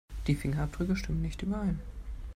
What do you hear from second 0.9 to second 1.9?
stimmen nicht überein.